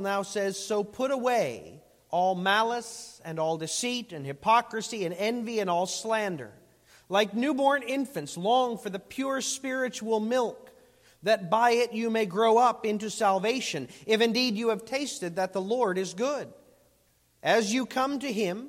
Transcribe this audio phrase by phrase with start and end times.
[0.00, 1.80] now says, So put away
[2.10, 6.52] all malice and all deceit and hypocrisy and envy and all slander.
[7.08, 10.70] Like newborn infants, long for the pure spiritual milk,
[11.22, 15.52] that by it you may grow up into salvation, if indeed you have tasted that
[15.52, 16.48] the Lord is good.
[17.42, 18.68] As you come to him,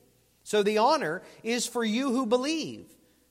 [0.43, 2.85] So the honor is for you who believe,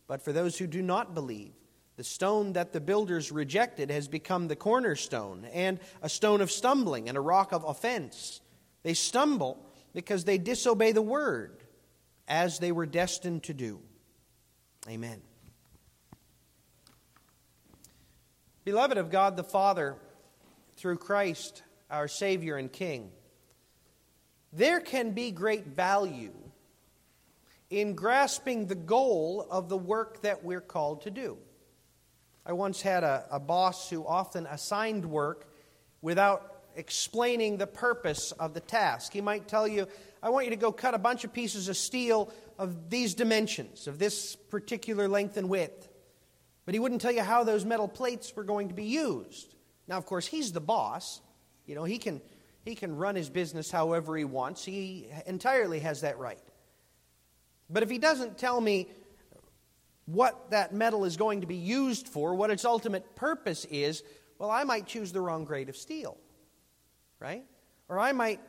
[0.06, 1.52] but for those who do not believe.
[1.96, 7.08] The stone that the builders rejected has become the cornerstone, and a stone of stumbling
[7.08, 8.40] and a rock of offense.
[8.82, 9.58] They stumble
[9.92, 11.62] because they disobey the word,
[12.26, 13.80] as they were destined to do.
[14.88, 15.20] Amen.
[18.64, 19.96] Beloved of God the Father,
[20.76, 23.10] through Christ, our Savior and King,
[24.52, 26.32] there can be great value
[27.70, 31.38] in grasping the goal of the work that we're called to do.
[32.44, 35.48] I once had a, a boss who often assigned work
[36.02, 39.12] without explaining the purpose of the task.
[39.12, 39.86] He might tell you,
[40.22, 43.86] I want you to go cut a bunch of pieces of steel of these dimensions,
[43.86, 45.88] of this particular length and width.
[46.64, 49.54] But he wouldn't tell you how those metal plates were going to be used.
[49.88, 51.20] Now, of course, he's the boss.
[51.66, 52.20] You know, he can,
[52.64, 54.64] he can run his business however he wants.
[54.64, 56.38] He entirely has that right.
[57.70, 58.88] But if he doesn't tell me
[60.06, 64.02] what that metal is going to be used for, what its ultimate purpose is,
[64.38, 66.16] well, I might choose the wrong grade of steel,
[67.20, 67.44] right?
[67.88, 68.40] Or I might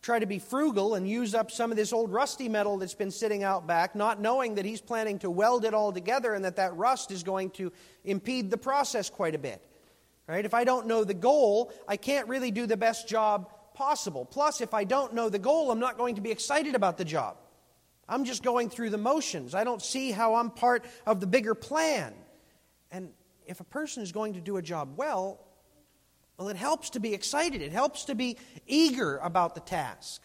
[0.00, 3.10] try to be frugal and use up some of this old rusty metal that's been
[3.10, 6.56] sitting out back, not knowing that he's planning to weld it all together and that
[6.56, 7.72] that rust is going to
[8.04, 9.62] impede the process quite a bit.
[10.28, 10.44] Right?
[10.44, 14.24] If I don't know the goal, I can't really do the best job possible.
[14.24, 17.04] Plus, if I don't know the goal, I'm not going to be excited about the
[17.04, 17.38] job.
[18.08, 19.54] I'm just going through the motions.
[19.54, 22.14] I don't see how I'm part of the bigger plan.
[22.90, 23.10] And
[23.46, 25.44] if a person is going to do a job well,
[26.38, 27.62] well, it helps to be excited.
[27.62, 30.22] It helps to be eager about the task.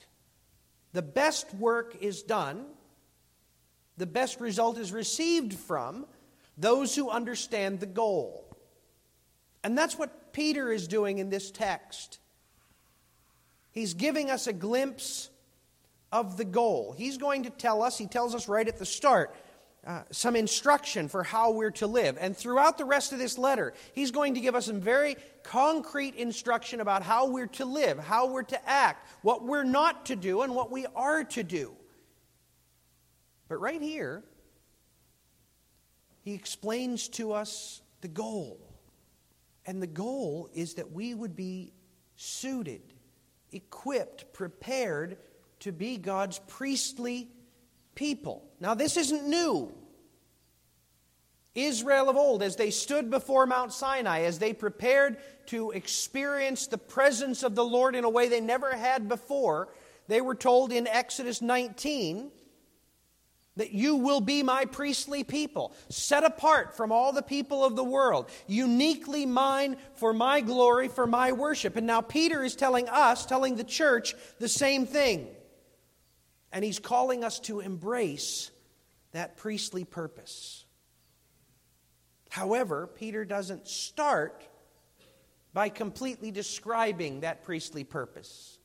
[0.94, 2.66] The best work is done,
[3.98, 6.06] the best result is received from
[6.58, 8.46] those who understand the goal.
[9.64, 12.20] And that's what Peter is doing in this text.
[13.72, 15.30] He's giving us a glimpse
[16.14, 16.94] of the goal.
[16.96, 19.36] He's going to tell us, he tells us right at the start,
[19.86, 22.18] uh, some instruction for how we're to live.
[22.20, 26.16] And throughout the rest of this letter, he's going to give us some very concrete
[26.16, 30.44] instruction about how we're to live, how we're to act, what we're not to do,
[30.44, 31.74] and what we are to do.
[33.50, 34.24] But right here,
[36.22, 38.60] he explains to us the goal.
[39.66, 41.74] And the goal is that we would be
[42.16, 42.82] suited,
[43.52, 45.18] equipped, prepared
[45.64, 47.30] to be God's priestly
[47.96, 48.44] people.
[48.60, 49.74] Now, this isn't new.
[51.56, 56.78] Israel of old, as they stood before Mount Sinai, as they prepared to experience the
[56.78, 59.70] presence of the Lord in a way they never had before,
[60.08, 62.32] they were told in Exodus 19
[63.56, 67.84] that you will be my priestly people, set apart from all the people of the
[67.84, 71.76] world, uniquely mine for my glory, for my worship.
[71.76, 75.28] And now Peter is telling us, telling the church, the same thing.
[76.54, 78.52] And he's calling us to embrace
[79.12, 80.66] that priestly purpose.
[82.30, 84.48] However, Peter doesn't start
[85.52, 88.60] by completely describing that priestly purpose.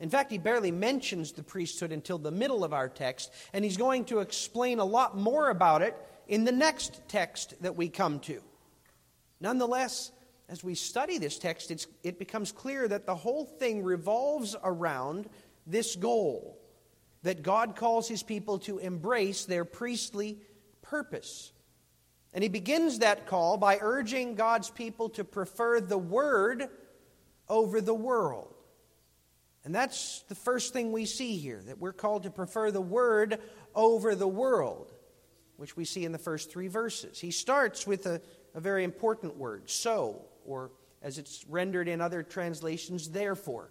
[0.00, 3.76] In fact, he barely mentions the priesthood until the middle of our text, and he's
[3.76, 5.96] going to explain a lot more about it
[6.26, 8.40] in the next text that we come to.
[9.40, 10.10] Nonetheless,
[10.48, 15.28] as we study this text, it becomes clear that the whole thing revolves around
[15.66, 16.58] this goal
[17.22, 20.38] that God calls his people to embrace their priestly
[20.82, 21.52] purpose.
[22.34, 26.68] And he begins that call by urging God's people to prefer the word
[27.48, 28.54] over the world.
[29.64, 33.38] And that's the first thing we see here that we're called to prefer the word
[33.74, 34.92] over the world,
[35.56, 37.20] which we see in the first three verses.
[37.20, 38.20] He starts with a,
[38.54, 43.70] a very important word, so, or as it's rendered in other translations, therefore.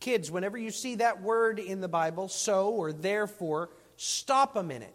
[0.00, 4.94] Kids, whenever you see that word in the Bible, so or therefore, stop a minute.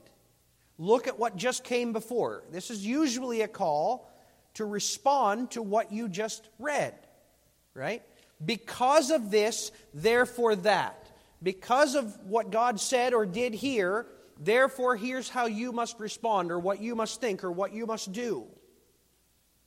[0.78, 2.44] Look at what just came before.
[2.52, 4.12] This is usually a call
[4.56, 6.96] to respond to what you just read,
[7.74, 8.02] right?
[8.44, 11.12] Because of this, therefore that.
[11.46, 14.08] because of what God said or did here,
[14.40, 18.12] therefore here's how you must respond, or what you must think, or what you must
[18.12, 18.46] do.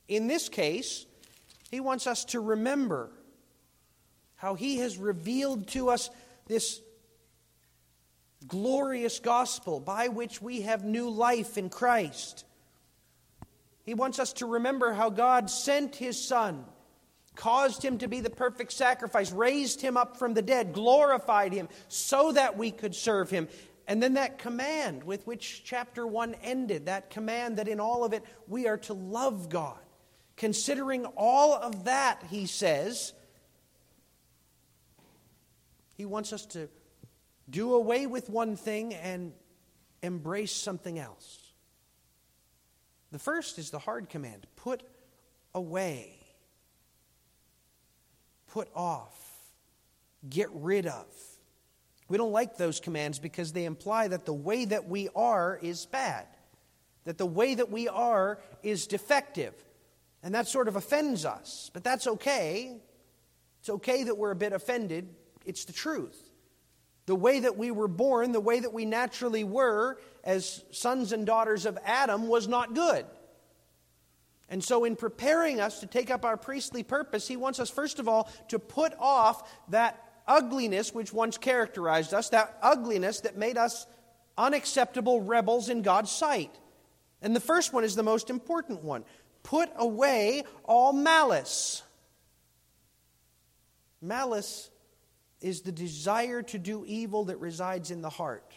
[0.09, 1.05] In this case,
[1.71, 3.11] he wants us to remember
[4.39, 6.09] how he has revealed to us
[6.47, 6.81] this
[8.47, 12.45] glorious gospel by which we have new life in Christ.
[13.83, 16.63] He wants us to remember how God sent his Son,
[17.35, 21.67] caused him to be the perfect sacrifice, raised him up from the dead, glorified him
[21.89, 23.49] so that we could serve him.
[23.87, 28.13] And then that command with which chapter 1 ended, that command that in all of
[28.13, 29.79] it we are to love God.
[30.37, 33.11] Considering all of that, he says,
[35.99, 36.69] he wants us to
[37.49, 39.33] do away with one thing and
[40.01, 41.51] embrace something else.
[43.11, 44.81] The first is the hard command put
[45.53, 46.17] away,
[48.47, 49.13] put off,
[50.29, 51.05] get rid of.
[52.07, 55.85] We don't like those commands because they imply that the way that we are is
[55.85, 56.27] bad,
[57.03, 59.53] that the way that we are is defective.
[60.23, 61.69] And that sort of offends us.
[61.73, 62.77] But that's okay.
[63.59, 65.13] It's okay that we're a bit offended.
[65.49, 66.29] It's the truth.
[67.07, 71.25] The way that we were born, the way that we naturally were as sons and
[71.25, 73.03] daughters of Adam, was not good.
[74.47, 77.97] And so, in preparing us to take up our priestly purpose, he wants us, first
[77.97, 83.57] of all, to put off that ugliness which once characterized us, that ugliness that made
[83.57, 83.87] us
[84.37, 86.55] unacceptable rebels in God's sight.
[87.23, 89.03] And the first one is the most important one
[89.41, 91.81] put away all malice.
[93.99, 94.69] Malice
[95.41, 98.53] is the desire to do evil that resides in the heart.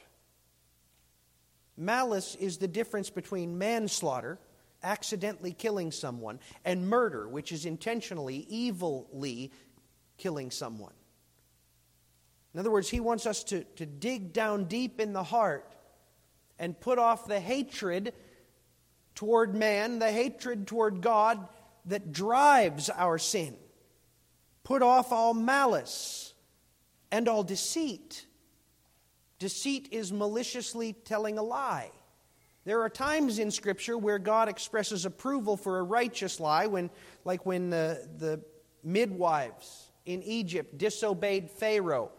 [1.77, 4.39] Malice is the difference between manslaughter,
[4.83, 9.53] accidentally killing someone, and murder, which is intentionally, evilly
[10.19, 10.93] killing someone.
[12.53, 15.75] In other words, he wants us to, to dig down deep in the heart
[16.59, 18.13] and put off the hatred
[19.15, 21.49] toward man, the hatred toward God
[21.87, 23.57] that drives our sin.
[24.65, 26.32] Put off all malice
[27.13, 28.27] and all deceit.
[29.39, 31.91] Deceit is maliciously telling a lie.
[32.65, 36.91] There are times in Scripture where God expresses approval for a righteous lie, when,
[37.25, 38.41] like when the, the
[38.83, 42.11] midwives in Egypt disobeyed Pharaoh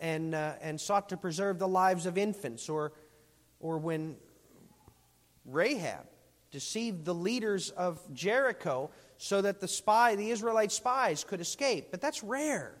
[0.00, 2.92] and, uh, and sought to preserve the lives of infants, or,
[3.60, 4.16] or when
[5.44, 6.06] Rahab
[6.50, 11.88] deceived the leaders of Jericho so that the spy, the Israelite spies, could escape.
[11.90, 12.76] But that's rare.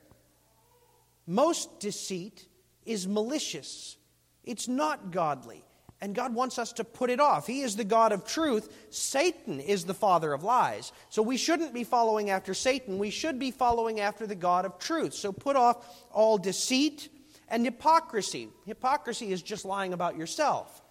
[1.26, 2.46] Most deceit
[2.84, 3.96] is malicious,
[4.44, 5.64] it's not godly.
[6.00, 7.46] And God wants us to put it off.
[7.46, 8.74] He is the God of truth.
[8.90, 10.90] Satan is the father of lies.
[11.10, 12.98] So we shouldn't be following after Satan.
[12.98, 15.14] We should be following after the God of truth.
[15.14, 17.08] So put off all deceit
[17.46, 18.48] and hypocrisy.
[18.66, 20.82] Hypocrisy is just lying about yourself.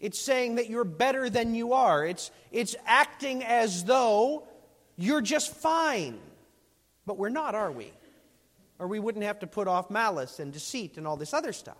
[0.00, 2.04] It's saying that you're better than you are.
[2.04, 4.48] It's, it's acting as though
[4.96, 6.18] you're just fine.
[7.06, 7.92] But we're not, are we?
[8.78, 11.78] Or we wouldn't have to put off malice and deceit and all this other stuff.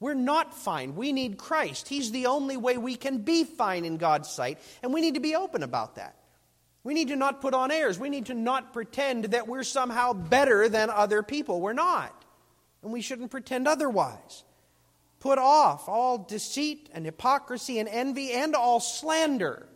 [0.00, 0.96] We're not fine.
[0.96, 1.88] We need Christ.
[1.88, 5.20] He's the only way we can be fine in God's sight, and we need to
[5.20, 6.16] be open about that.
[6.82, 7.98] We need to not put on airs.
[7.98, 11.60] We need to not pretend that we're somehow better than other people.
[11.60, 12.24] We're not.
[12.82, 14.44] And we shouldn't pretend otherwise.
[15.18, 19.68] Put off all deceit and hypocrisy and envy and all slander.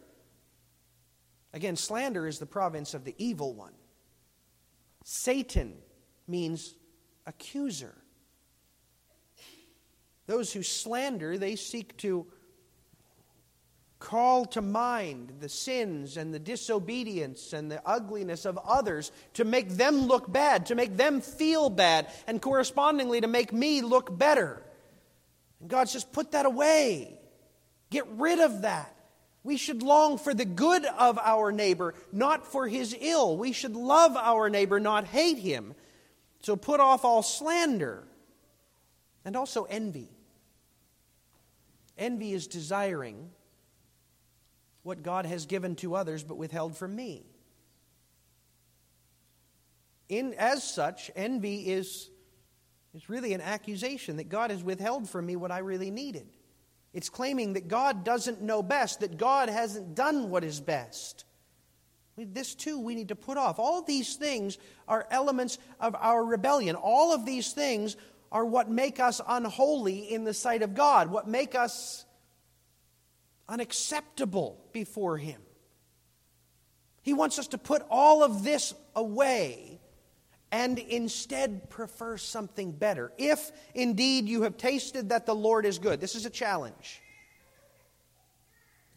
[1.53, 3.75] Again, slander is the province of the evil one.
[5.05, 5.75] Satan
[6.27, 6.75] means
[7.27, 7.95] accuser.
[10.27, 12.27] Those who slander, they seek to
[13.99, 19.71] call to mind the sins and the disobedience and the ugliness of others to make
[19.71, 24.63] them look bad, to make them feel bad, and correspondingly to make me look better.
[25.61, 27.19] And God says, put that away.
[27.91, 28.95] Get rid of that.
[29.43, 33.37] We should long for the good of our neighbor, not for his ill.
[33.37, 35.75] We should love our neighbor, not hate him.
[36.45, 38.05] So put off all slander
[39.25, 40.11] and also envy.
[41.97, 43.31] Envy is desiring
[44.83, 47.25] what God has given to others but withheld from me.
[50.11, 52.11] In, as such, envy is,
[52.93, 56.27] is really an accusation that God has withheld from me what I really needed.
[56.93, 61.25] It's claiming that God doesn't know best, that God hasn't done what is best.
[62.17, 63.59] This too we need to put off.
[63.59, 66.77] All of these things are elements of our rebellion.
[66.77, 67.97] All of these things
[68.31, 72.05] are what make us unholy in the sight of God, what make us
[73.49, 75.41] unacceptable before Him.
[77.03, 79.81] He wants us to put all of this away
[80.51, 83.13] and instead prefer something better.
[83.19, 87.03] If indeed you have tasted that the Lord is good, this is a challenge.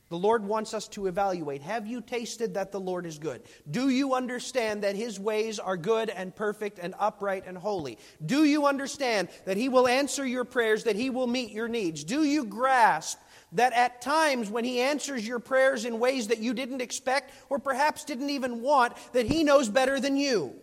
[0.09, 3.41] The Lord wants us to evaluate Have you tasted that the Lord is good?
[3.69, 7.97] Do you understand that His ways are good and perfect and upright and holy?
[8.25, 12.03] Do you understand that He will answer your prayers, that He will meet your needs?
[12.03, 13.19] Do you grasp
[13.53, 17.59] that at times when He answers your prayers in ways that you didn't expect or
[17.59, 20.55] perhaps didn't even want, that He knows better than you?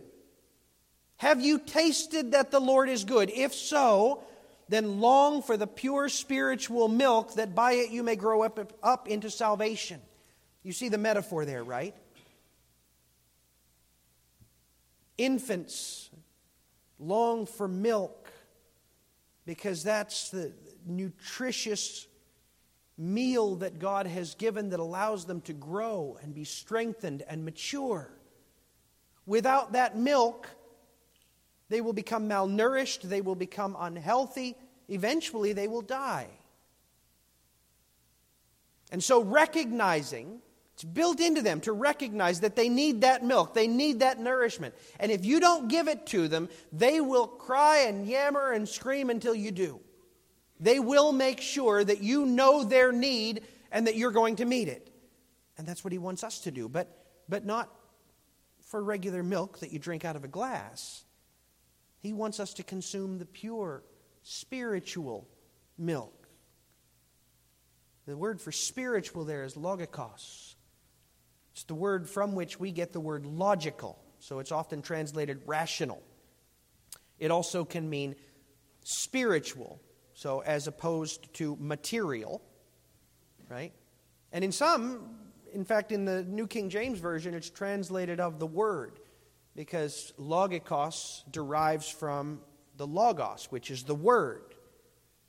[1.17, 3.29] Have you tasted that the Lord is good?
[3.29, 4.23] If so,
[4.67, 9.07] then long for the pure spiritual milk that by it you may grow up, up
[9.07, 10.01] into salvation.
[10.63, 11.95] You see the metaphor there, right?
[15.17, 16.09] Infants
[16.99, 18.29] long for milk
[19.45, 20.51] because that's the
[20.85, 22.07] nutritious
[22.97, 28.09] meal that God has given that allows them to grow and be strengthened and mature.
[29.25, 30.47] Without that milk,
[31.69, 34.55] they will become malnourished, they will become unhealthy,
[34.87, 36.27] eventually, they will die.
[38.91, 40.41] And so, recognizing,
[40.75, 44.75] it's built into them to recognize that they need that milk, they need that nourishment.
[44.99, 49.09] And if you don't give it to them, they will cry and yammer and scream
[49.09, 49.79] until you do.
[50.59, 54.67] They will make sure that you know their need and that you're going to meet
[54.67, 54.91] it.
[55.57, 56.89] And that's what he wants us to do, but,
[57.29, 57.69] but not
[58.65, 61.04] for regular milk that you drink out of a glass.
[62.05, 63.83] He wants us to consume the pure,
[64.21, 65.27] spiritual
[65.75, 66.27] milk.
[68.05, 70.53] The word for spiritual there is logikos.
[71.53, 75.99] It's the word from which we get the word logical, so it's often translated rational.
[77.17, 78.13] It also can mean
[78.83, 79.81] spiritual,
[80.13, 82.39] so as opposed to material,
[83.49, 83.73] right?
[84.31, 85.09] And in some,
[85.51, 88.99] in fact, in the New King James Version, it's translated of the word
[89.55, 92.41] because logikos derives from
[92.77, 94.53] the logos, which is the word.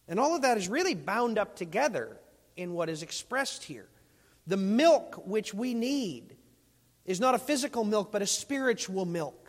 [0.09, 2.19] And all of that is really bound up together
[2.57, 3.89] in what is expressed here.
[4.47, 6.37] The milk which we need
[7.05, 9.46] is not a physical milk, but a spiritual milk.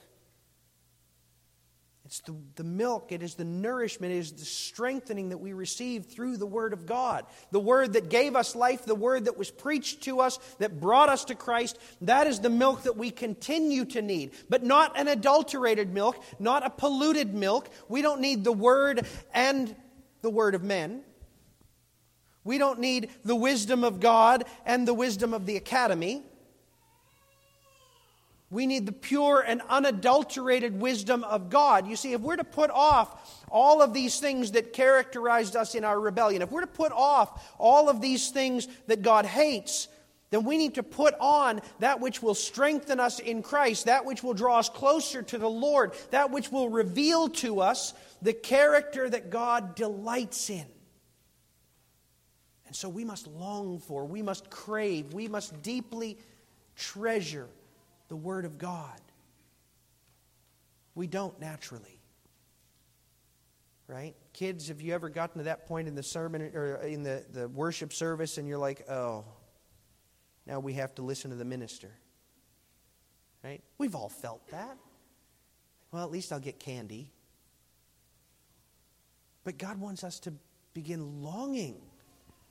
[2.07, 6.05] It's the, the milk, it is the nourishment, it is the strengthening that we receive
[6.05, 7.25] through the Word of God.
[7.51, 11.09] The Word that gave us life, the Word that was preached to us, that brought
[11.09, 11.77] us to Christ.
[11.99, 14.31] That is the milk that we continue to need.
[14.47, 17.69] But not an adulterated milk, not a polluted milk.
[17.89, 19.75] We don't need the Word and
[20.21, 21.01] the Word of men.
[22.45, 26.23] We don't need the wisdom of God and the wisdom of the academy.
[28.49, 31.85] We need the pure and unadulterated wisdom of God.
[31.85, 35.83] You see, if we're to put off all of these things that characterized us in
[35.83, 39.89] our rebellion, if we're to put off all of these things that God hates,
[40.29, 44.23] then we need to put on that which will strengthen us in Christ, that which
[44.23, 49.09] will draw us closer to the Lord, that which will reveal to us the character
[49.09, 50.65] that God delights in.
[52.65, 56.17] And so we must long for, we must crave, we must deeply
[56.75, 57.47] treasure
[58.07, 58.99] the Word of God.
[60.95, 62.01] We don't naturally.
[63.87, 64.15] Right?
[64.33, 67.47] Kids, have you ever gotten to that point in the sermon or in the, the
[67.47, 69.23] worship service and you're like, oh,
[70.45, 71.91] now we have to listen to the minister?
[73.43, 73.61] Right?
[73.77, 74.77] We've all felt that.
[75.91, 77.13] Well, at least I'll get candy.
[79.45, 80.33] But God wants us to
[80.73, 81.77] begin longing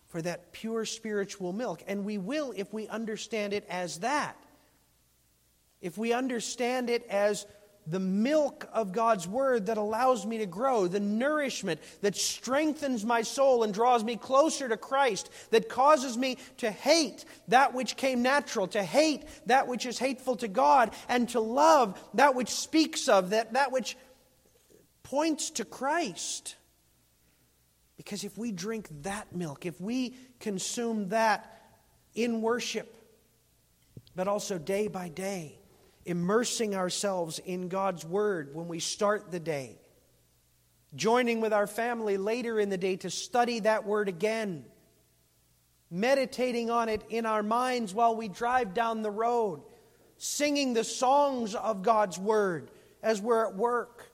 [0.09, 1.83] for that pure spiritual milk.
[1.87, 4.37] And we will if we understand it as that
[5.81, 7.47] if we understand it as
[7.87, 13.23] the milk of God's word that allows me to grow, the nourishment that strengthens my
[13.23, 18.23] soul and draws me closer to Christ, that causes me to hate that which came
[18.23, 23.09] natural, to hate that which is hateful to God, and to love that which speaks
[23.09, 23.97] of, that, that which
[25.05, 26.57] points to Christ.
[27.97, 31.53] Because if we drink that milk, if we consume that
[32.15, 32.93] in worship,
[34.17, 35.59] but also day by day,
[36.07, 39.79] immersing ourselves in God's Word when we start the day,
[40.95, 44.65] joining with our family later in the day to study that Word again,
[45.91, 49.63] meditating on it in our minds while we drive down the road,
[50.17, 52.71] singing the songs of God's Word
[53.03, 54.11] as we're at work.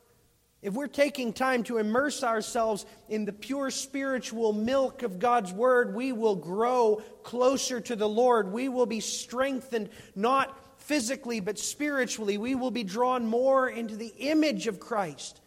[0.62, 5.92] If we're taking time to immerse ourselves in the pure spiritual milk of God's Word,
[5.92, 8.52] we will grow closer to the Lord.
[8.52, 14.12] We will be strengthened, not physically but spiritually, we will be drawn more into the
[14.18, 15.40] image of Christ,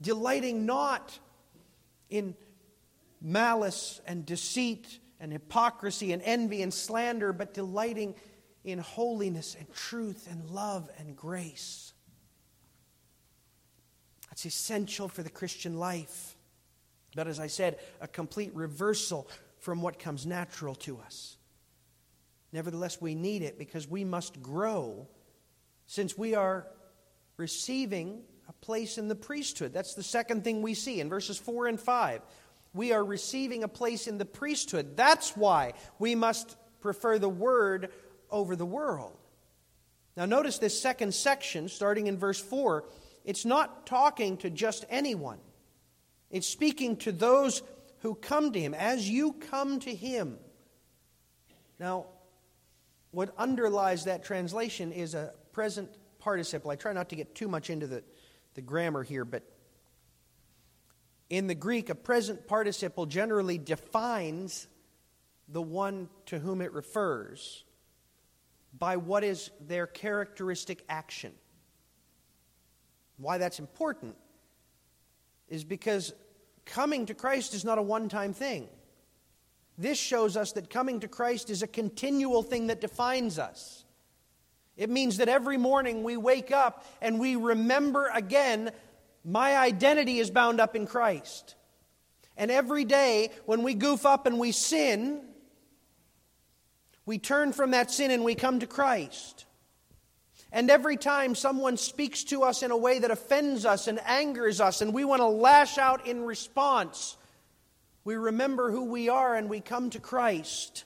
[0.00, 1.18] delighting not
[2.10, 2.34] in
[3.20, 8.14] malice and deceit and hypocrisy and envy and slander, but delighting
[8.64, 11.92] in holiness and truth and love and grace.
[14.30, 16.36] That's essential for the Christian life.
[17.14, 19.28] But as I said, a complete reversal
[19.60, 21.36] from what comes natural to us.
[22.54, 25.08] Nevertheless, we need it because we must grow
[25.88, 26.68] since we are
[27.36, 29.72] receiving a place in the priesthood.
[29.72, 32.20] That's the second thing we see in verses 4 and 5.
[32.72, 34.96] We are receiving a place in the priesthood.
[34.96, 37.90] That's why we must prefer the word
[38.30, 39.16] over the world.
[40.16, 42.84] Now, notice this second section, starting in verse 4.
[43.24, 45.40] It's not talking to just anyone,
[46.30, 47.62] it's speaking to those
[47.98, 48.74] who come to him.
[48.74, 50.38] As you come to him.
[51.80, 52.06] Now,
[53.14, 56.70] what underlies that translation is a present participle.
[56.70, 58.02] I try not to get too much into the,
[58.54, 59.44] the grammar here, but
[61.30, 64.66] in the Greek, a present participle generally defines
[65.48, 67.64] the one to whom it refers
[68.76, 71.32] by what is their characteristic action.
[73.16, 74.16] Why that's important
[75.48, 76.12] is because
[76.64, 78.68] coming to Christ is not a one time thing.
[79.76, 83.84] This shows us that coming to Christ is a continual thing that defines us.
[84.76, 88.70] It means that every morning we wake up and we remember again,
[89.24, 91.54] my identity is bound up in Christ.
[92.36, 95.22] And every day when we goof up and we sin,
[97.06, 99.46] we turn from that sin and we come to Christ.
[100.50, 104.60] And every time someone speaks to us in a way that offends us and angers
[104.60, 107.16] us, and we want to lash out in response,
[108.04, 110.84] we remember who we are and we come to Christ.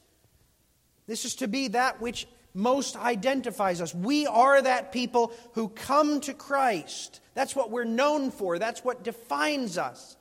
[1.07, 3.95] This is to be that which most identifies us.
[3.95, 7.21] We are that people who come to Christ.
[7.35, 10.17] That's what we're known for, that's what defines us.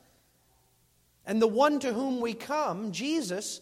[1.26, 3.60] And the one to whom we come, Jesus,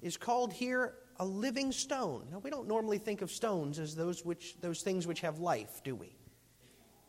[0.00, 2.28] is called here a living stone.
[2.30, 5.82] Now, we don't normally think of stones as those, which, those things which have life,
[5.84, 6.16] do we?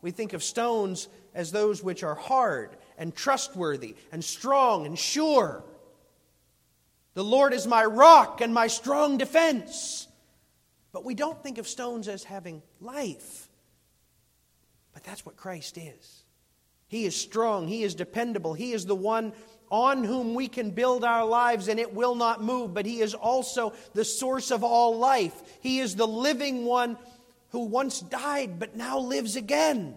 [0.02, 5.64] We think of stones as those which are hard and trustworthy and strong and sure.
[7.14, 10.06] The Lord is my rock and my strong defense.
[10.92, 13.48] But we don't think of stones as having life.
[14.92, 16.24] But that's what Christ is.
[16.88, 19.32] He is strong, He is dependable, He is the one
[19.70, 23.14] on whom we can build our lives and it will not move, but He is
[23.14, 25.40] also the source of all life.
[25.60, 26.98] He is the living one
[27.50, 29.94] who once died but now lives again.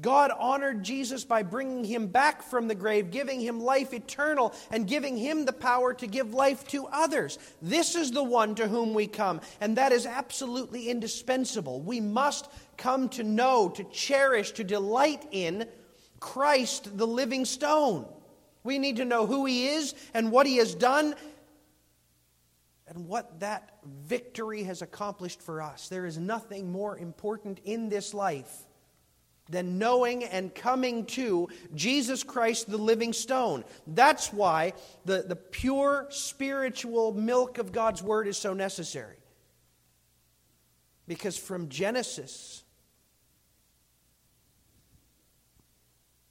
[0.00, 4.86] God honored Jesus by bringing him back from the grave, giving him life eternal, and
[4.86, 7.38] giving him the power to give life to others.
[7.60, 11.80] This is the one to whom we come, and that is absolutely indispensable.
[11.80, 15.66] We must come to know, to cherish, to delight in
[16.18, 18.06] Christ, the living stone.
[18.62, 21.14] We need to know who he is and what he has done
[22.86, 25.88] and what that victory has accomplished for us.
[25.88, 28.66] There is nothing more important in this life
[29.50, 33.64] than knowing and coming to Jesus Christ, the living stone.
[33.86, 39.16] That's why the, the pure spiritual milk of God's Word is so necessary.
[41.06, 42.62] Because from Genesis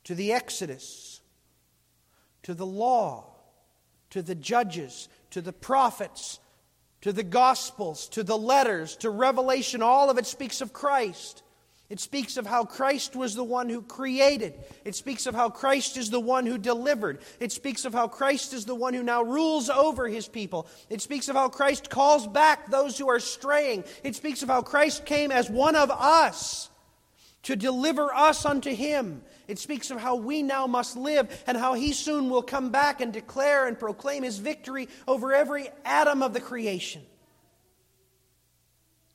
[0.06, 1.22] to the Exodus,
[2.44, 3.26] to the law,
[4.12, 6.40] to the judges, to the prophets,
[7.02, 11.44] to the Gospels, to the letters, to Revelation, all of it speaks of Christ.
[11.90, 14.54] It speaks of how Christ was the one who created.
[14.86, 17.20] It speaks of how Christ is the one who delivered.
[17.40, 20.68] It speaks of how Christ is the one who now rules over his people.
[20.92, 23.86] It speaks of how Christ calls back those who are straying.
[24.04, 26.70] It speaks of how Christ came as one of us
[27.44, 29.24] to deliver us unto him.
[29.48, 33.02] It speaks of how we now must live and how he soon will come back
[33.02, 37.02] and declare and proclaim his victory over every atom of the creation.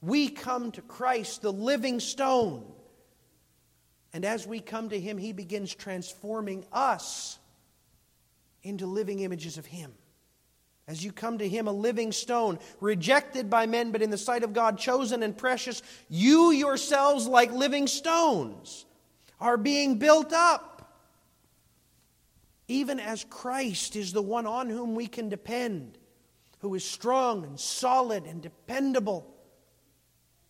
[0.04, 2.64] We come to Christ, the living stone.
[4.12, 7.38] And as we come to him, he begins transforming us
[8.62, 9.94] into living images of him.
[10.86, 14.44] As you come to him, a living stone, rejected by men, but in the sight
[14.44, 18.84] of God, chosen and precious, you yourselves, like living stones,
[19.40, 21.00] are being built up.
[22.68, 25.96] Even as Christ is the one on whom we can depend,
[26.58, 29.33] who is strong and solid and dependable,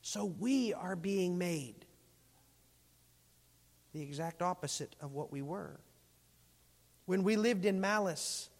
[0.06, 1.86] so we are being made
[3.94, 5.80] the exact opposite of what we were.
[7.06, 8.50] When we lived in malice,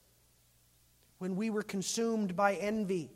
[1.19, 3.11] when we were consumed by envy,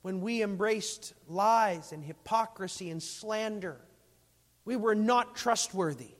[0.00, 3.78] when we embraced lies and hypocrisy and slander,
[4.64, 6.14] we were not trustworthy.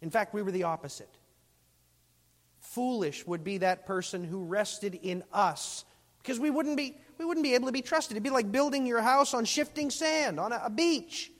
[0.00, 1.18] In fact, we were the opposite.
[2.60, 5.84] Foolish would be that person who rested in us
[6.22, 8.12] because we wouldn't be, we wouldn't be able to be trusted.
[8.12, 11.30] It'd be like building your house on shifting sand on a, a beach.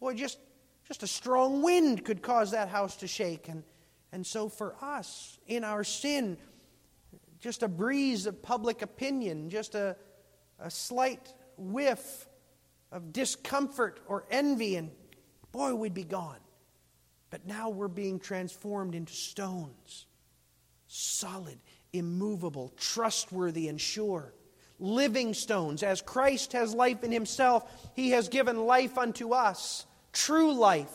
[0.00, 0.38] Boy, just,
[0.86, 3.48] just a strong wind could cause that house to shake.
[3.48, 3.62] And,
[4.12, 6.36] and so for us, in our sin,
[7.40, 9.96] just a breeze of public opinion, just a,
[10.58, 12.26] a slight whiff
[12.92, 14.90] of discomfort or envy, and
[15.52, 16.38] boy, we'd be gone.
[17.30, 20.06] But now we're being transformed into stones,
[20.86, 21.58] solid,
[21.94, 24.34] immovable, trustworthy, and sure.
[24.78, 25.82] Living stones.
[25.82, 30.92] As Christ has life in himself, he has given life unto us, true life,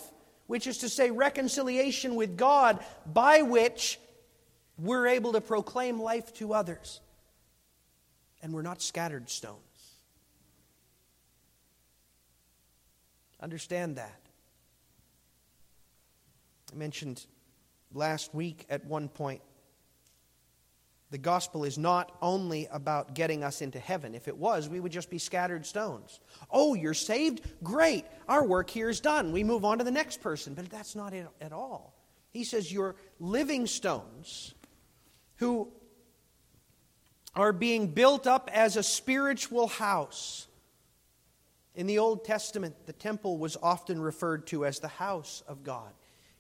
[0.48, 4.00] which is to say, reconciliation with God, by which
[4.78, 7.02] we're able to proclaim life to others.
[8.42, 9.60] And we're not scattered stones.
[13.42, 14.20] Understand that.
[16.72, 17.26] I mentioned
[17.94, 19.42] last week at one point
[21.12, 24.14] the gospel is not only about getting us into heaven.
[24.14, 26.20] If it was, we would just be scattered stones.
[26.52, 27.42] Oh, you're saved?
[27.64, 28.06] Great.
[28.28, 29.32] Our work here is done.
[29.32, 30.54] We move on to the next person.
[30.54, 31.96] But that's not it at all.
[32.30, 34.54] He says you're living stones
[35.38, 35.72] who
[37.36, 40.48] are being built up as a spiritual house.
[41.74, 45.94] In the Old Testament, the temple was often referred to as the house of God.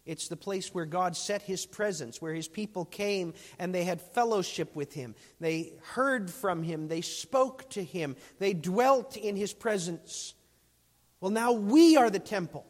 [0.09, 4.01] It's the place where God set his presence, where his people came and they had
[4.01, 5.13] fellowship with him.
[5.39, 10.33] They heard from him, they spoke to him, they dwelt in his presence.
[11.21, 12.65] Well, now we are the temple.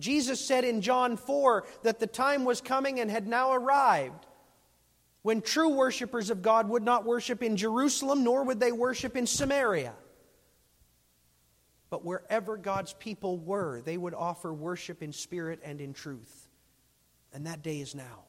[0.00, 4.26] Jesus said in John 4 that the time was coming and had now arrived
[5.22, 9.28] when true worshippers of God would not worship in Jerusalem, nor would they worship in
[9.28, 9.94] Samaria.
[11.88, 16.43] But wherever God's people were, they would offer worship in spirit and in truth.
[17.34, 18.24] And that day is now.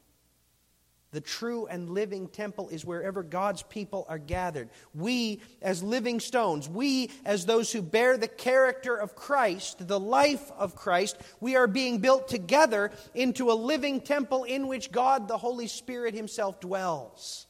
[1.11, 4.69] The true and living temple is wherever God's people are gathered.
[4.93, 10.51] We, as living stones, we, as those who bear the character of Christ, the life
[10.57, 15.37] of Christ, we are being built together into a living temple in which God, the
[15.37, 17.47] Holy Spirit Himself, dwells.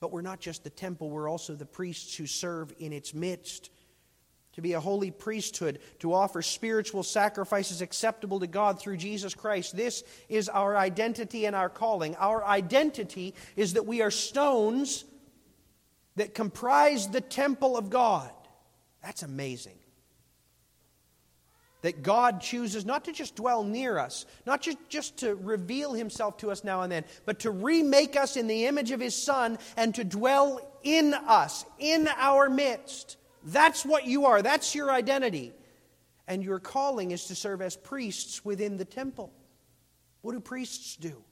[0.00, 3.70] But we're not just the temple, we're also the priests who serve in its midst
[4.58, 9.76] to be a holy priesthood, to offer spiritual sacrifices acceptable to God through Jesus Christ.
[9.76, 12.16] This is our identity and our calling.
[12.16, 15.04] Our identity is that we are stones
[16.16, 18.32] that comprise the temple of God.
[19.00, 19.78] That's amazing.
[21.82, 26.38] That God chooses not to just dwell near us, not just, just to reveal himself
[26.38, 29.56] to us now and then, but to remake us in the image of his Son
[29.76, 33.18] and to dwell in us, in our midst.
[33.48, 35.52] That's what you are, that's your identity.
[36.26, 39.32] And your calling is to serve as priests within the temple.
[40.20, 41.24] What do priests do?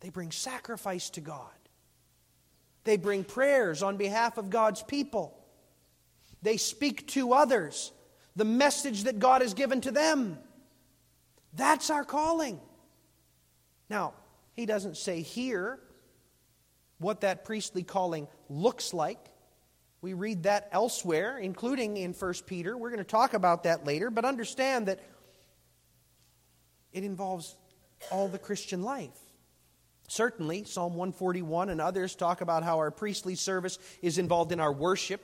[0.00, 1.48] They bring sacrifice to God.
[2.84, 5.38] They bring prayers on behalf of God's people.
[6.42, 7.92] They speak to others
[8.36, 10.36] the message that God has given to them.
[11.54, 12.60] That's our calling.
[13.88, 14.12] Now,
[14.52, 15.78] he doesn't say here
[16.98, 19.31] what that priestly calling looks like.
[20.02, 22.76] We read that elsewhere, including in 1 Peter.
[22.76, 24.98] We're going to talk about that later, but understand that
[26.92, 27.56] it involves
[28.10, 29.16] all the Christian life.
[30.08, 34.72] Certainly, Psalm 141 and others talk about how our priestly service is involved in our
[34.72, 35.22] worship,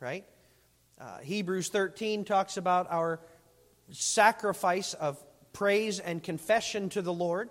[0.00, 0.26] right?
[1.00, 3.20] Uh, Hebrews 13 talks about our
[3.90, 5.18] sacrifice of
[5.54, 7.48] praise and confession to the Lord.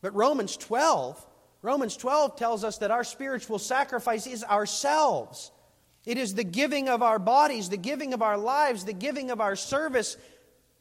[0.00, 1.24] But Romans 12,
[1.60, 5.52] Romans 12 tells us that our spiritual sacrifice is ourselves.
[6.06, 9.40] It is the giving of our bodies, the giving of our lives, the giving of
[9.40, 10.16] our service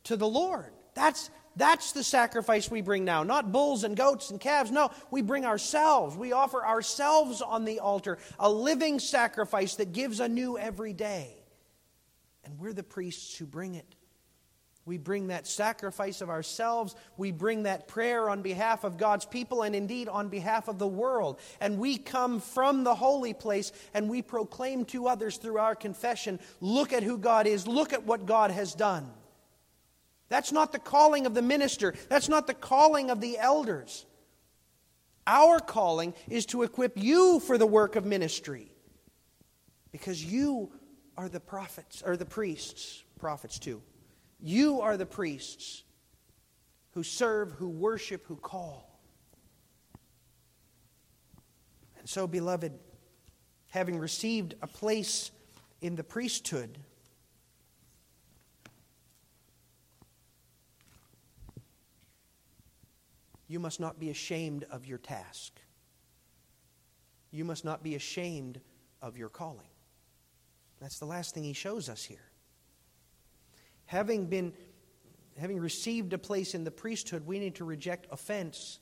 [0.04, 0.72] to the Lord.
[0.94, 3.24] That's, that's the sacrifice we bring now.
[3.24, 4.72] Not bulls and goats and calves.
[4.72, 6.16] No, we bring ourselves.
[6.16, 11.36] We offer ourselves on the altar, a living sacrifice that gives anew every day.
[12.44, 13.96] And we're the priests who bring it.
[14.86, 16.96] We bring that sacrifice of ourselves.
[17.18, 20.88] We bring that prayer on behalf of God's people and indeed on behalf of the
[20.88, 21.40] world.
[21.60, 26.40] And we come from the holy place and we proclaim to others through our confession
[26.62, 29.10] look at who God is, look at what God has done.
[30.30, 34.06] That's not the calling of the minister, that's not the calling of the elders.
[35.28, 38.72] Our calling is to equip you for the work of ministry
[39.92, 40.72] because you
[41.18, 43.82] are the prophets, or the priests, prophets too.
[44.46, 45.82] You are the priests
[46.92, 49.00] who serve, who worship, who call.
[51.98, 52.72] And so, beloved,
[53.70, 55.32] having received a place
[55.82, 56.78] in the priesthood,
[63.48, 65.60] you must not be ashamed of your task.
[67.32, 68.62] You must not be ashamed
[69.02, 69.72] of your calling.
[70.80, 72.30] That's the last thing he shows us here.
[73.86, 74.54] Having been
[75.38, 78.80] having received a place in the priesthood, we need to reject offense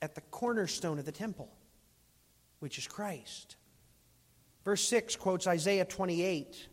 [0.00, 1.50] at the cornerstone of the temple,
[2.60, 3.56] which is Christ.
[4.64, 6.68] Verse 6 quotes Isaiah 28.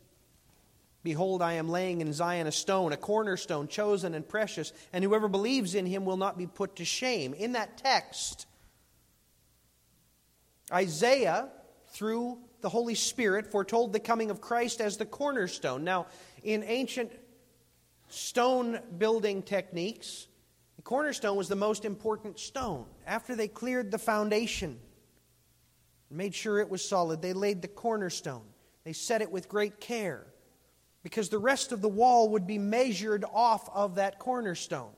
[1.04, 5.28] Behold, I am laying in Zion a stone, a cornerstone, chosen and precious, and whoever
[5.28, 7.34] believes in him will not be put to shame.
[7.36, 8.48] In that text,
[10.72, 11.50] Isaiah,
[11.90, 15.84] through the Holy Spirit, foretold the coming of Christ as the cornerstone.
[15.84, 16.08] Now,
[16.42, 17.12] in ancient
[18.16, 20.28] stone building techniques,
[20.78, 22.86] the cornerstone was the most important stone.
[23.06, 24.80] After they cleared the foundation,
[26.10, 28.46] and made sure it was solid, they laid the cornerstone.
[28.84, 30.26] They set it with great care
[31.04, 34.92] because the rest of the wall would be measured off of that cornerstone.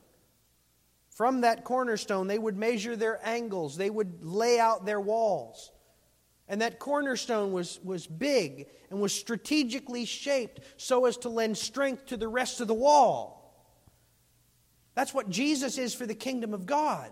[1.09, 5.71] From that cornerstone, they would measure their angles, they would lay out their walls.
[6.49, 12.07] And that cornerstone was, was big and was strategically shaped so as to lend strength
[12.07, 13.37] to the rest of the wall.
[14.95, 17.11] That's what Jesus is for the kingdom of God.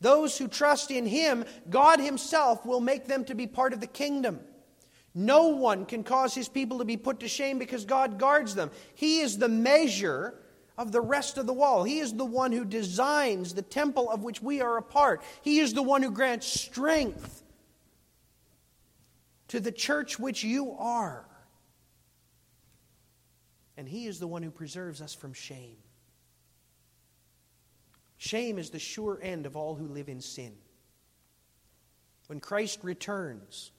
[0.00, 3.86] Those who trust in Him, God Himself will make them to be part of the
[3.86, 4.40] kingdom.
[5.14, 8.70] No one can cause his people to be put to shame because God guards them.
[8.94, 10.34] He is the measure
[10.78, 11.84] of the rest of the wall.
[11.84, 15.22] He is the one who designs the temple of which we are a part.
[15.42, 17.41] He is the one who grants strength
[19.52, 21.26] to the church which you are.
[23.76, 25.76] And He is the one who preserves us from shame.
[28.16, 30.54] Shame is the sure end of all who live in sin.
[32.28, 33.72] When Christ returns,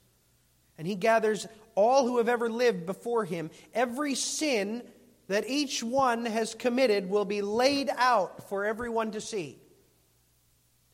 [0.78, 3.50] and he gathers all who have ever lived before him.
[3.72, 4.82] Every sin
[5.26, 9.58] that each one has committed will be laid out for everyone to see.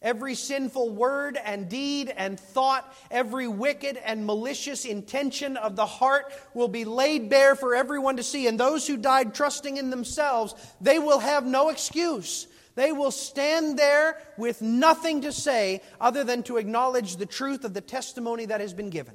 [0.02, 6.32] Every sinful word and deed and thought, every wicked and malicious intention of the heart
[6.54, 8.46] will be laid bare for everyone to see.
[8.46, 12.46] And those who died trusting in themselves, they will have no excuse.
[12.76, 17.74] They will stand there with nothing to say other than to acknowledge the truth of
[17.74, 19.14] the testimony that has been given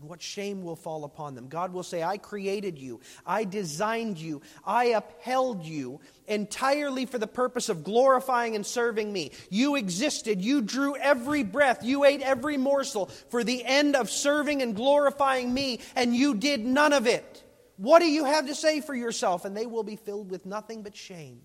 [0.00, 1.48] and what shame will fall upon them.
[1.48, 7.26] God will say, I created you, I designed you, I upheld you entirely for the
[7.26, 9.32] purpose of glorifying and serving me.
[9.50, 14.62] You existed, you drew every breath, you ate every morsel for the end of serving
[14.62, 17.44] and glorifying me, and you did none of it.
[17.76, 19.44] What do you have to say for yourself?
[19.44, 21.40] And they will be filled with nothing but shame.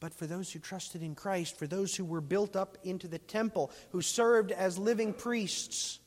[0.00, 3.18] But for those who trusted in Christ, for those who were built up into the
[3.18, 5.98] temple, who served as living priests,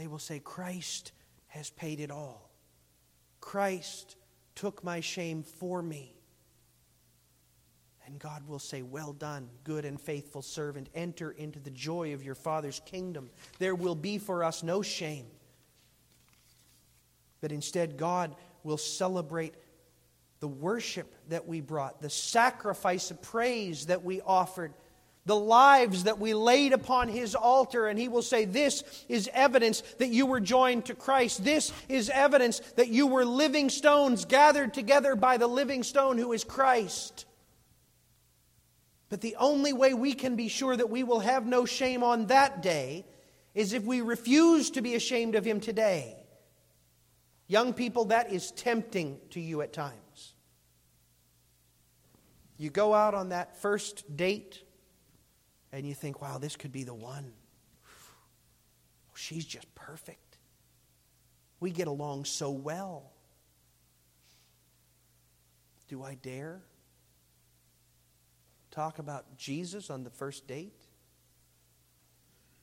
[0.00, 1.12] they will say, Christ
[1.48, 2.50] has paid it all.
[3.38, 4.16] Christ
[4.54, 6.14] took my shame for me.
[8.06, 10.88] And God will say, Well done, good and faithful servant.
[10.94, 13.28] Enter into the joy of your Father's kingdom.
[13.58, 15.26] There will be for us no shame.
[17.42, 18.34] But instead, God
[18.64, 19.54] will celebrate
[20.40, 24.72] the worship that we brought, the sacrifice of praise that we offered
[25.26, 29.82] the lives that we laid upon his altar, and he will say, This is evidence
[29.98, 31.44] that you were joined to Christ.
[31.44, 36.32] This is evidence that you were living stones gathered together by the living stone who
[36.32, 37.26] is Christ.
[39.10, 42.26] But the only way we can be sure that we will have no shame on
[42.26, 43.04] that day
[43.54, 46.16] is if we refuse to be ashamed of him today.
[47.46, 50.34] Young people, that is tempting to you at times.
[52.56, 54.62] You go out on that first date
[55.72, 57.32] and you think, wow, this could be the one.
[59.14, 60.38] She's just perfect.
[61.60, 63.12] We get along so well.
[65.88, 66.62] Do I dare
[68.70, 70.86] talk about Jesus on the first date?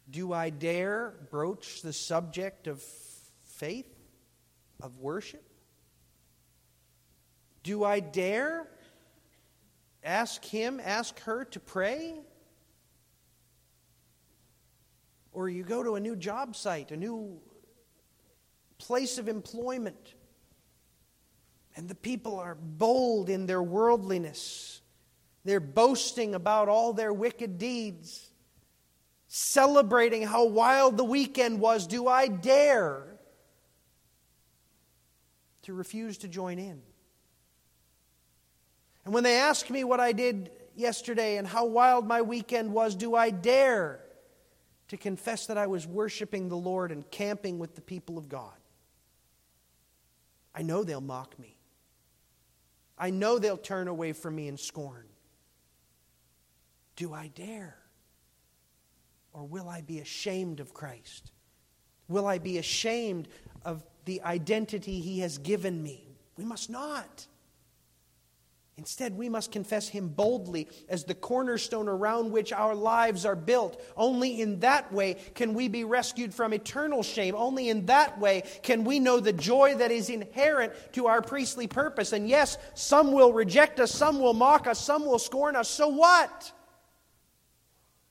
[0.09, 2.81] Do I dare broach the subject of
[3.45, 3.93] faith,
[4.81, 5.43] of worship?
[7.63, 8.65] Do I dare
[10.03, 12.13] ask him, ask her to pray?
[15.37, 17.39] Or you go to a new job site, a new
[18.79, 20.15] place of employment,
[21.75, 24.81] and the people are bold in their worldliness.
[25.45, 28.31] They're boasting about all their wicked deeds,
[29.27, 31.85] celebrating how wild the weekend was.
[31.85, 33.03] Do I dare
[35.61, 36.81] to refuse to join in?
[39.05, 42.95] And when they ask me what I did yesterday and how wild my weekend was,
[42.95, 44.01] do I dare
[44.89, 48.53] to confess that I was worshiping the Lord and camping with the people of God.
[50.55, 51.57] I know they'll mock me.
[52.97, 55.05] I know they'll turn away from me in scorn.
[56.95, 57.77] Do I dare?
[59.33, 61.31] Or will I be ashamed of Christ?
[62.07, 63.27] Will I be ashamed
[63.63, 66.07] of the identity he has given me?
[66.37, 67.27] We must not.
[68.77, 73.81] Instead, we must confess him boldly as the cornerstone around which our lives are built.
[73.95, 77.33] Only in that way can we be rescued from eternal shame.
[77.35, 81.65] Only in that way can we know the joy that is inherent to our priestly
[81.65, 82.13] purpose.
[82.13, 85.69] And yes, some will reject us, some will mock us, some will scorn us.
[85.69, 86.51] So what?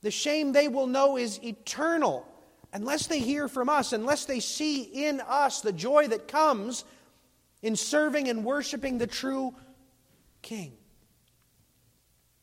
[0.00, 2.26] The shame they will know is eternal
[2.72, 6.85] unless they hear from us, unless they see in us the joy that comes
[7.62, 9.55] in serving and worshiping the true
[10.46, 10.72] king.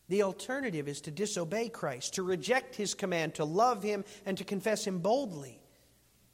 [0.10, 4.44] The alternative is to disobey Christ, to reject his command, to love him, and to
[4.44, 5.60] confess him boldly.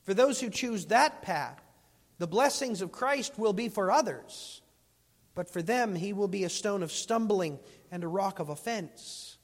[0.03, 1.61] For those who choose that path,
[2.17, 4.61] the blessings of Christ will be for others,
[5.35, 7.59] but for them he will be a stone of stumbling
[7.91, 9.37] and a rock of offense.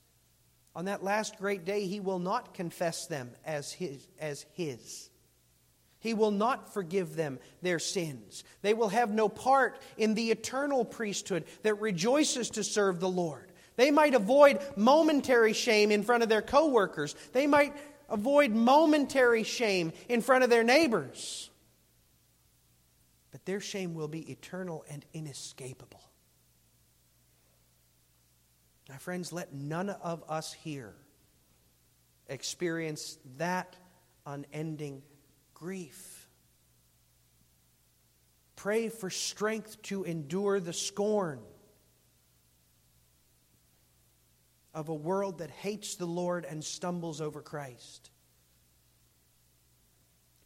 [0.76, 4.06] On that last great day, he will not confess them as his.
[4.20, 5.10] As his.
[6.06, 8.44] He will not forgive them their sins.
[8.62, 13.52] They will have no part in the eternal priesthood that rejoices to serve the Lord.
[13.76, 17.16] They might avoid momentary shame in front of their coworkers.
[17.34, 17.76] They might
[18.08, 21.50] avoid momentary shame in front of their neighbors.
[23.32, 26.04] But their shame will be eternal and inescapable.
[28.90, 30.94] Now, friends, let none of us here
[32.28, 33.76] experience that
[34.28, 35.02] unending
[35.66, 36.30] grief.
[38.56, 41.40] Pray for strength to endure the scorn
[44.76, 48.12] of a world that hates the Lord and stumbles over Christ.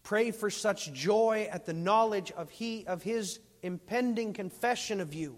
[0.04, 5.36] Pray for such joy at the knowledge of, he, of His impending confession of you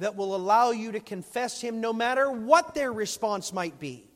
[0.00, 4.09] that will allow you to confess Him no matter what their response might be.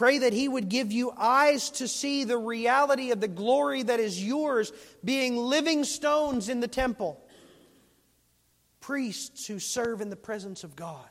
[0.00, 4.00] Pray that He would give you eyes to see the reality of the glory that
[4.00, 4.72] is yours,
[5.04, 7.22] being living stones in the temple,
[8.80, 11.10] priests who serve in the presence of God,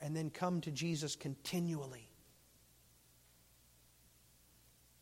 [0.00, 2.10] and then come to Jesus continually.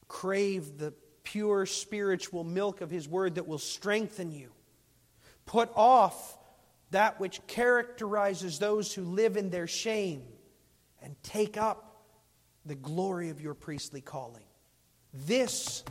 [0.08, 0.92] Crave the
[1.22, 4.50] pure spiritual milk of His Word that will strengthen you.
[5.46, 6.36] Put off
[6.90, 10.22] that which characterizes those who live in their shame
[11.02, 12.04] and take up
[12.64, 14.44] the glory of your priestly calling.
[15.12, 15.84] This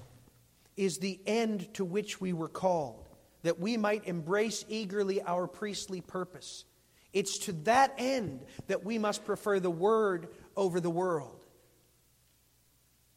[0.78, 3.08] is the end to which we were called,
[3.44, 6.66] that we might embrace eagerly our priestly purpose.
[7.14, 11.46] It's to that end that we must prefer the word over the world.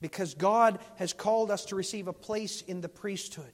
[0.01, 3.53] Because God has called us to receive a place in the priesthood.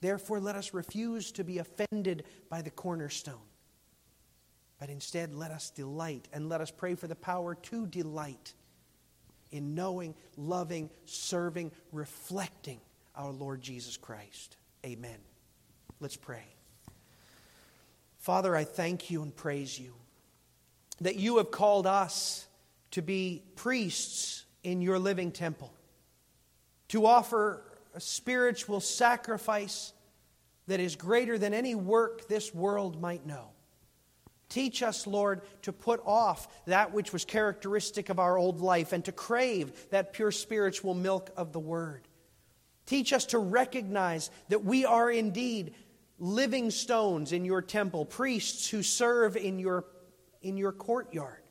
[0.00, 3.47] Therefore, let us refuse to be offended by the cornerstone.
[4.78, 8.54] But instead, let us delight and let us pray for the power to delight
[9.50, 12.80] in knowing, loving, serving, reflecting
[13.14, 14.56] our Lord Jesus Christ.
[14.84, 15.18] Amen.
[16.00, 16.44] Let's pray.
[18.18, 19.94] Father, I thank you and praise you
[21.00, 22.46] that you have called us
[22.92, 25.72] to be priests in your living temple,
[26.88, 27.62] to offer
[27.94, 29.92] a spiritual sacrifice
[30.66, 33.48] that is greater than any work this world might know.
[34.48, 39.04] Teach us, Lord, to put off that which was characteristic of our old life and
[39.04, 42.08] to crave that pure spiritual milk of the Word.
[42.86, 45.74] Teach us to recognize that we are indeed
[46.18, 49.84] living stones in your temple, priests who serve in your,
[50.40, 51.42] in your courtyard.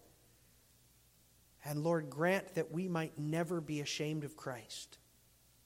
[1.64, 4.98] And Lord, grant that we might never be ashamed of Christ,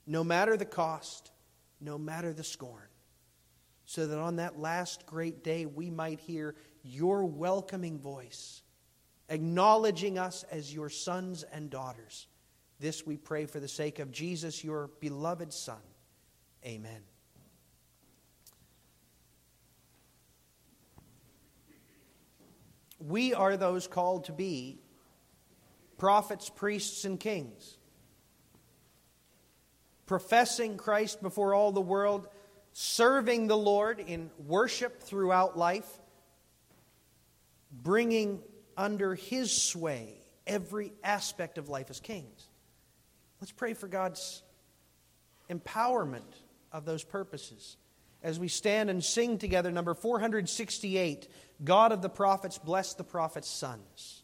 [0.06, 1.32] no matter the cost,
[1.80, 2.90] no matter the scorn,
[3.86, 8.64] so that on that last great day we might hear your welcoming voice,
[9.30, 12.28] acknowledging us as your sons and daughters.
[12.80, 15.82] This we pray for the sake of Jesus, your beloved Son.
[16.66, 17.02] Amen.
[23.00, 24.80] We are those called to be
[25.98, 27.78] prophets, priests, and kings,
[30.08, 32.28] professing Christ before all the world,
[32.74, 36.01] serving the Lord in worship throughout life
[37.72, 38.42] bringing
[38.78, 40.16] under his sway
[40.46, 42.48] every aspect of life as kings.
[43.40, 44.44] Let's pray for God's
[45.50, 46.22] empowerment
[46.72, 47.78] of those purposes
[48.24, 51.28] as we stand and sing together number 468
[51.64, 54.21] God of the prophets, bless the prophets' sons.